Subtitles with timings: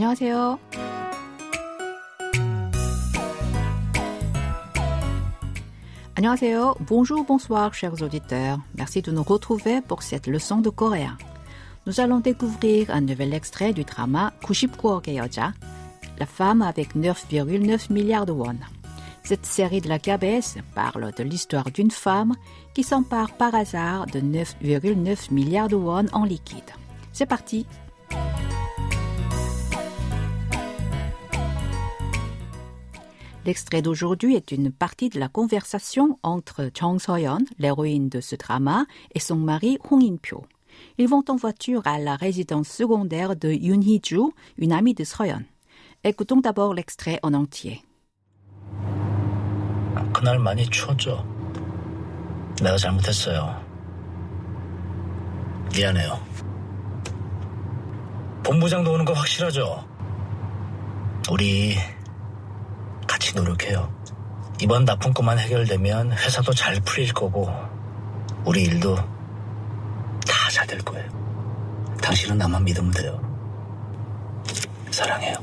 [0.00, 0.58] 안녕하세요.
[6.18, 6.74] 안녕하세요.
[6.80, 8.58] Bonjour, bonsoir, chers auditeurs.
[8.74, 11.18] Merci de nous retrouver pour cette leçon de coréen.
[11.86, 15.52] Nous allons découvrir un nouvel extrait du drama 99억의 여자,
[16.18, 18.56] la femme avec 9,9 milliards de won.
[19.22, 22.34] Cette série de la KBS parle de l'histoire d'une femme
[22.74, 26.70] qui s'empare par hasard de 9,9 milliards de won en liquide.
[27.12, 27.66] C'est parti
[33.44, 38.86] L'extrait d'aujourd'hui est une partie de la conversation entre Jung So-yeon, l'héroïne de ce drama,
[39.14, 40.44] et son mari Hong In-pyo.
[40.98, 45.44] Ils vont en voiture à la résidence secondaire de Yoon Hee-ju, une amie de Soyeon.
[46.04, 47.82] Écoutons d'abord l'extrait en entier.
[50.12, 51.24] 그날 많이 추웠죠.
[52.62, 53.62] 내가 잘못했어요.
[55.74, 56.18] 미안해요.
[58.42, 59.84] 본부장도 오는 거 확실하죠?
[61.30, 61.74] 우리
[63.30, 63.92] 같이 노력해요.
[64.60, 67.48] 이번 나쁜 것만 해결되면 회사도 잘 풀릴 거고
[68.44, 68.96] 우리 일도
[70.26, 71.06] 다 잘 될 거예요.
[72.02, 73.20] 당신은 나만 믿으면 돼요.
[74.90, 75.34] 사랑해요.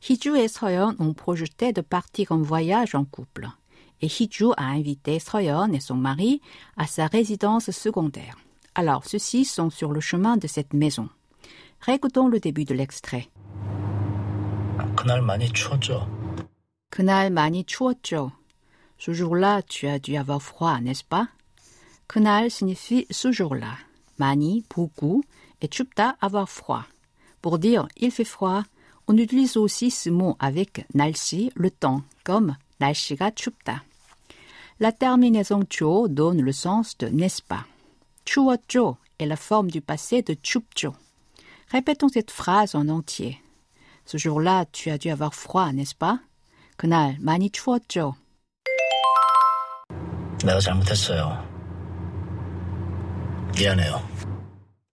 [0.00, 3.48] Hiju et Soyeon ont projeté de partir en voyage en couple.
[4.00, 6.40] Et Hiju a invité Soyeon et son mari
[6.76, 8.36] à sa résidence secondaire.
[8.74, 11.08] Alors, ceux-ci sont sur le chemin de cette maison.
[11.80, 13.28] Récoutons le début de l'extrait.
[14.96, 16.06] 그날 많이 추웠죠.
[16.96, 18.32] 그날 많이 추웠죠.
[18.98, 21.28] Ce jour-là, tu as dû avoir froid, n'est-ce pas?
[22.06, 23.78] 그날 signifie ce jour-là.
[24.18, 25.24] 많이, beaucoup,
[25.60, 26.84] et 춥다, avoir froid.
[27.40, 28.62] Pour dire il fait froid,
[29.08, 33.82] on utilise aussi ce mot avec 날씨, le temps, comme 날씨가 춥다.
[34.78, 37.64] La terminaison 조 donne le sens de n'est-ce pas.
[38.24, 40.94] 추웠죠 est la forme du passé de 춥죠.
[41.70, 43.40] Répétons cette phrase en entier.
[44.04, 46.20] Ce jour-là, tu as dû avoir froid, n'est-ce pas?
[46.76, 48.14] 그날 많이 추웠죠.
[50.44, 51.46] 내가 잘못했어요.
[53.56, 54.02] 미안해요.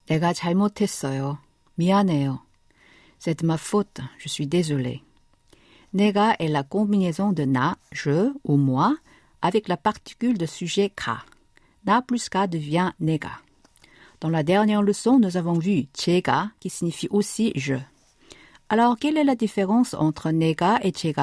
[0.05, 1.39] 내가 잘못했어요.
[1.75, 2.39] 미안해요.
[3.17, 4.01] C'est de ma faute.
[4.17, 5.01] Je suis désolé.
[5.93, 8.95] 내가 est la combinaison de na, je ou moi,
[9.41, 11.23] avec la particule de sujet ka.
[11.85, 13.41] Na plus ka devient 내가.
[14.19, 17.75] Dans la dernière leçon, nous avons vu 제가 qui signifie aussi je.
[18.69, 21.13] Alors, quelle est la différence entre 내가 et 제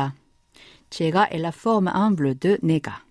[0.90, 0.90] 가?
[0.90, 3.02] 제가 est la forme humble de 내가.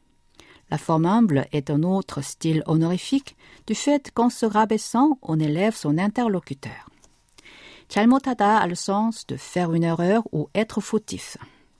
[0.71, 3.35] La forme humble est un autre style honorifique
[3.67, 6.89] du fait qu'en se rabaissant, on élève son interlocuteur.
[7.88, 11.38] 잘못하다 a le sens de faire une erreur ou être fautif.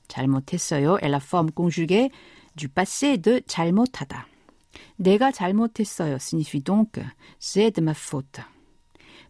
[0.08, 2.12] 잘못했어요 est la forme conjuguée
[2.56, 4.28] du passé de 잘못하다.
[5.00, 7.00] 내가 잘못했어요 signifie donc
[7.40, 8.42] c'est de ma faute.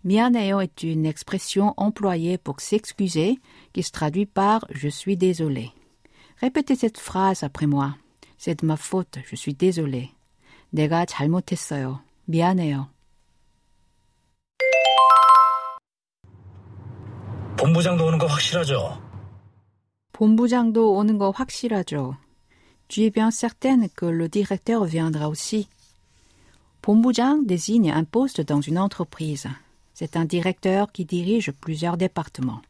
[0.03, 3.39] 미안해요 est une expression employée pour s'excuser
[3.71, 5.71] qui se traduit par je suis désolé.
[6.41, 7.95] Répétez cette phrase après moi.
[8.37, 10.11] C'est de ma faute, je suis désolé.
[10.71, 12.01] 내가 잘못했어요.
[12.25, 12.89] 미안해요.
[17.57, 19.01] 본부장도 오는 거 확실하죠?
[20.11, 22.17] 본부장도 오는 거 확실하죠.
[22.87, 25.67] Tu es bien certaine que le directeur viendra aussi.
[26.81, 29.47] 본부장 désigne un poste dans une entreprise.
[29.95, 32.61] C'est un directeur qui dirige plusieurs départements.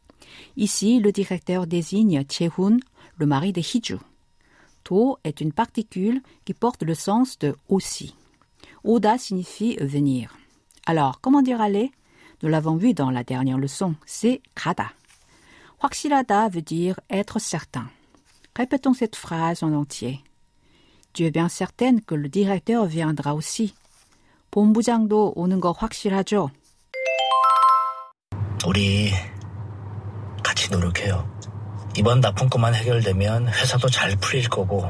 [0.56, 2.78] Ici, le directeur désigne Chehun,
[3.20, 3.98] le mari de Hiju.
[4.84, 8.14] To est une particule qui porte le sens de aussi.
[8.84, 10.36] Oda signifie venir.
[10.86, 11.90] Alors, comment dire aller
[12.42, 14.92] Nous l'avons vu dans la dernière leçon, c'est 가다.
[15.78, 17.88] 확실하다 veut dire être certain.
[18.54, 20.20] Répétons cette phrase en entier.
[21.12, 23.74] Tu es bien certaine que le directeur viendra aussi.
[24.50, 26.50] 본부장도 오는 거 확실하죠?
[28.66, 29.10] 우리
[30.42, 31.28] 같이 노력해요.
[31.97, 34.83] 이번 나쁜 것만 해결되면 회사도 잘 풀릴 거고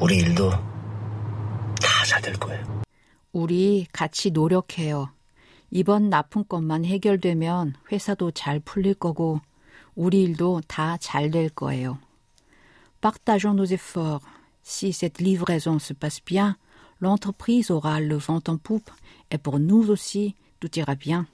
[0.00, 2.82] 우리 일도 다 잘 될 거예요.
[3.32, 5.10] 우리 같이 노력해요.
[5.70, 9.40] 이번 나쁜 것만 해결되면 회사도 잘 풀릴 거고
[9.94, 11.98] 우리 일도 다 잘 될 거예요.
[13.00, 14.24] Partageons nos efforts.
[14.62, 16.56] Si cette livraison se passe bien,
[17.00, 18.90] l'entreprise aura le vent en poupe
[19.30, 21.26] et pour nous aussi, tout ira bien.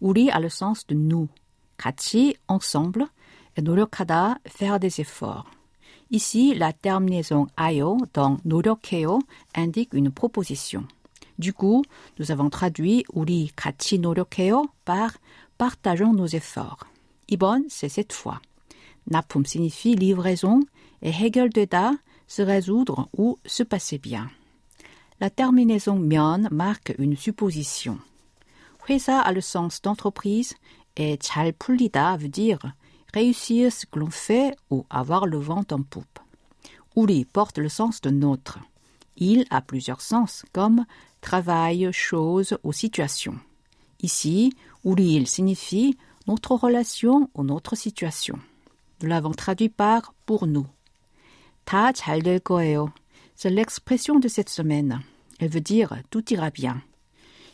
[0.00, 1.28] 우리 a le sens de nous.
[1.76, 3.08] 같이, ensemble,
[3.57, 5.45] 노력하다, faire des efforts.
[6.11, 9.19] Ici, la terminaison ayo dans 노력해요
[9.55, 10.85] indique une proposition.
[11.37, 11.83] Du coup,
[12.17, 15.17] nous avons traduit 우리 같이 노력해요 par
[15.57, 16.85] partageons nos efforts.
[17.27, 18.41] 이번, c'est cette fois.
[19.07, 20.61] 납품 signifie livraison
[21.01, 21.97] et 해결되다,
[22.27, 24.29] se résoudre ou se passer bien.
[25.19, 27.99] La terminaison 면 marque une supposition.
[28.89, 30.55] 회사 a le sens d'entreprise
[30.95, 32.59] Et 잘 풀리다 veut dire
[33.13, 36.19] réussir ce que l'on fait ou avoir le vent en poupe.
[36.95, 38.59] Uri porte le sens de notre.
[39.17, 40.85] Il a plusieurs sens, comme
[41.21, 43.35] travail, chose ou situation.
[44.01, 44.53] Ici,
[44.85, 45.97] Uri il signifie
[46.27, 48.39] notre relation ou notre situation.
[49.01, 50.67] Nous l'avons traduit par pour nous.
[51.65, 52.89] 다 잘 될 거예요.
[53.35, 55.01] C'est l'expression de cette semaine.
[55.39, 56.81] Elle veut dire tout ira bien.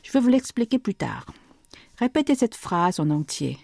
[0.03, 1.25] Je vais vous l'expliquer plus tard.
[1.99, 3.57] Répétez cette phrase en entier.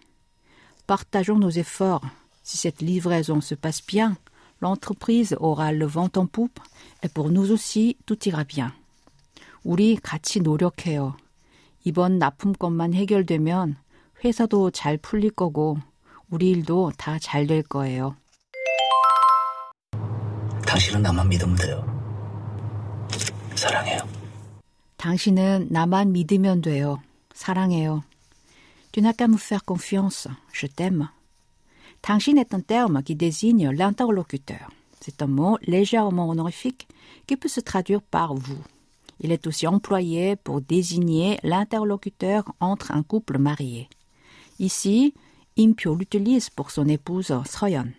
[0.87, 2.03] Partageons nos efforts.
[2.43, 4.17] Si cette livraison se passe bien,
[4.61, 6.61] l'entreprise aura le vent en poupe
[7.03, 8.71] et pour nous aussi tout ira bien.
[9.65, 11.17] 우리 같이 노력해요.
[11.85, 13.77] 이번 납품건만 해결되면
[14.25, 15.79] 회사도 잘 풀릴 거고
[16.31, 18.17] 우리 일도 다 잘 될 거예요.
[20.67, 21.85] 당신은 나만 믿으면 돼요.
[23.57, 24.01] 사랑해요.
[24.99, 27.01] 당신은 나만 믿으면 돼요.
[27.35, 28.05] 사랑해요.
[28.96, 30.28] Tu n'as qu'à me faire confiance.
[30.52, 31.10] Je t'aime.
[32.02, 34.72] 당신 est un terme qui désigne l'interlocuteur.
[35.00, 36.88] C'est un mot légèrement honorifique
[37.28, 38.62] qui peut se traduire par vous.
[39.20, 43.88] Il est aussi employé pour désigner l'interlocuteur entre un couple marié.
[44.60, 45.14] Ici,
[45.58, 47.92] Impyo l'utilise pour son épouse Soyeon.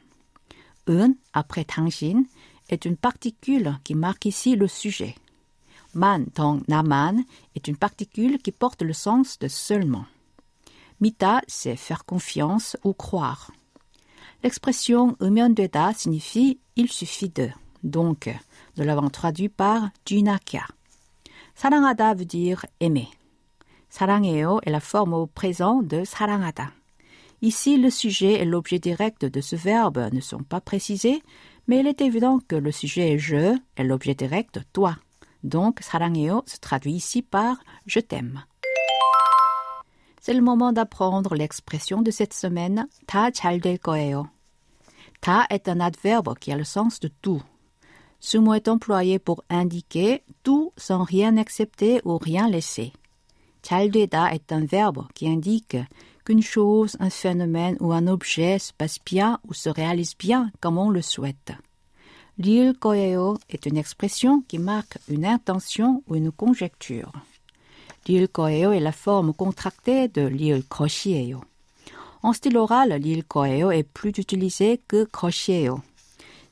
[0.88, 2.24] Un, après 당신,
[2.68, 5.14] est une particule qui marque ici le sujet.
[5.94, 7.22] Man dans naman
[7.54, 10.06] est une particule qui porte le sens de seulement.
[10.99, 13.51] Mita, c'est faire confiance ou croire.
[14.43, 17.49] L'expression Umyondeda signifie il suffit de,
[17.83, 18.29] donc
[18.77, 20.65] nous l'avons traduit par Junaka.
[21.55, 23.09] Sarangada veut dire aimer.
[23.89, 26.69] Sarangeo est la forme au présent de sarangada.
[27.41, 31.21] Ici, le sujet et l'objet direct de ce verbe ne sont pas précisés,
[31.67, 34.97] mais il est évident que le sujet est je et l'objet direct toi.
[35.43, 38.43] Donc, sarangeo se traduit ici par je t'aime.
[40.26, 44.28] C'est le moment d'apprendre l'expression de cette semaine 다 잘 될 거예요.
[45.20, 47.42] 다 est un adverbe qui a le sens de tout.
[48.20, 52.92] Ce mot est employé pour indiquer tout sans rien accepter ou rien laisser.
[53.62, 55.76] 잘 되다 est un verbe qui indique
[56.24, 60.78] qu'une chose, un phénomène ou un objet se passe bien ou se réalise bien comme
[60.78, 61.52] on le souhaite.
[62.38, 67.12] L'il 거예요 est une expression qui marque une intention ou une conjecture.
[68.06, 71.40] L'il 거예요 est la forme contractée de l'il 것이에요.
[72.22, 75.82] En style oral, l'il 거예요 est plus utilisé que 것이에요.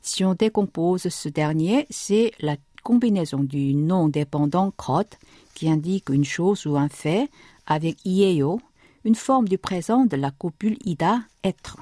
[0.03, 5.19] Si on décompose ce dernier, c'est la combinaison du nom dépendant 것
[5.55, 7.29] qui indique une chose ou un fait
[7.67, 8.61] avec ieo,
[9.05, 11.77] une forme du présent de la copule ida être.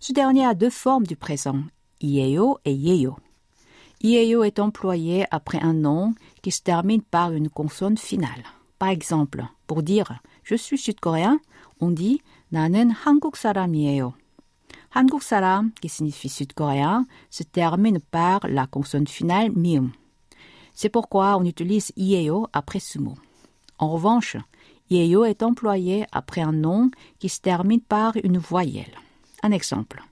[0.00, 1.62] Ce dernier a deux formes du présent,
[2.00, 3.16] ieo et yeo.
[4.02, 8.44] Ieo est employé après un nom qui se termine par une consonne finale.
[8.78, 11.38] Par exemple, pour dire je suis sud-coréen,
[11.80, 12.20] on dit
[12.50, 14.14] 나는 한국 사람이에요.
[14.90, 19.92] 한국 사람, qui signifie sud-coréen, se termine par la consonne finale mium.
[20.74, 23.16] C'est pourquoi on utilise ieo après ce mot.
[23.78, 24.36] En revanche,
[24.90, 28.94] ieo est employé après un nom qui se termine par une voyelle.
[29.42, 30.02] Un exemple.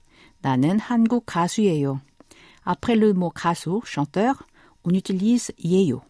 [0.42, 2.00] 나는 한국 가수예요.
[2.64, 4.46] Après le mot 가수, chanteur,
[4.84, 6.02] on utilise ieo.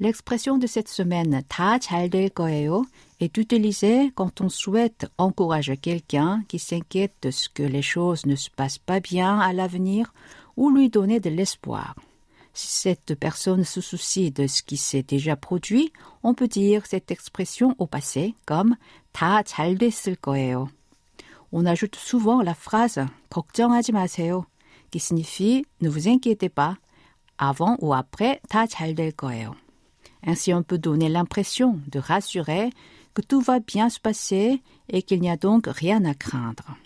[0.00, 2.86] L'expression de cette semaine 다 잘 될 거예요
[3.20, 8.34] est utilisée quand on souhaite encourager quelqu'un qui s'inquiète de ce que les choses ne
[8.34, 10.14] se passent pas bien à l'avenir
[10.56, 11.94] ou lui donner de l'espoir.
[12.54, 17.10] Si cette personne se soucie de ce qui s'est déjà produit, on peut dire cette
[17.10, 18.76] expression au passé comme
[19.12, 20.70] 다 잘 됐을 거예요.
[21.52, 24.46] On ajoute souvent la phrase 걱정하지 마세요
[24.90, 26.78] qui signifie ne vous inquiétez pas
[27.36, 29.54] avant ou après 다 잘 될 거예요.
[30.26, 32.70] Ainsi, on peut donner l'impression de rassurer
[33.14, 36.76] que tout va bien se passer et qu'il n'y a donc rien à craindre.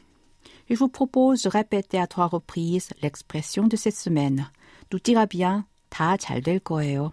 [0.70, 4.50] Je vous propose de répéter à trois reprises l'expression de cette semaine.
[4.88, 7.12] Tout ira bien, 다 잘 될 거예요.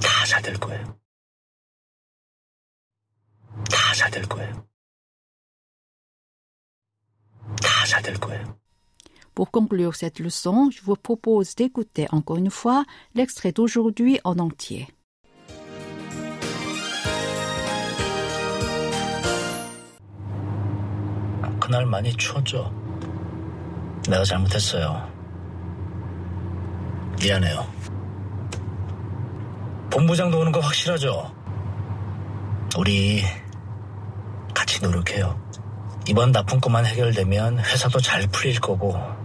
[0.00, 0.84] 다 잘 될 거예요.
[3.68, 4.66] 다 잘 될 거예요.
[7.60, 8.63] 다 잘 될 거예요.
[9.35, 14.87] Pour conclure cette leçon, je vous propose d'écouter encore une fois l'extrait d'aujourd'hui en entier.
[21.59, 22.71] 그날 많이 추웠죠.
[24.07, 25.11] 내가 잘못했어요.
[27.19, 27.67] 미안해요.
[29.89, 31.35] 본부장도 오는 거 확실하죠?
[32.77, 33.23] 우리
[34.53, 35.37] 같이 노력해요.
[36.07, 39.24] 이번 납품건만 해결되면 회사도 잘 풀릴 거고